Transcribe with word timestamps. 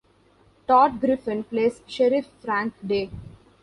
Tod 0.67 0.99
Griffin 0.99 1.43
plays 1.43 1.83
Sheriff 1.85 2.25
Frank 2.41 2.73
Day. 2.83 3.11